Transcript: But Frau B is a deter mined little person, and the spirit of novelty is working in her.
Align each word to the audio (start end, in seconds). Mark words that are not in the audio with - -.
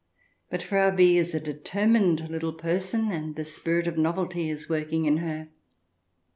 But 0.49 0.63
Frau 0.63 0.89
B 0.89 1.19
is 1.19 1.35
a 1.35 1.39
deter 1.39 1.85
mined 1.85 2.27
little 2.27 2.53
person, 2.53 3.11
and 3.11 3.35
the 3.35 3.45
spirit 3.45 3.85
of 3.85 3.99
novelty 3.99 4.49
is 4.49 4.67
working 4.67 5.05
in 5.05 5.17
her. 5.17 5.49